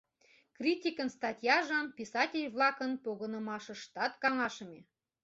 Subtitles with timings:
[0.57, 4.79] —Критикын статьяжым писатель-влакын погынымашыштат каҥашыме.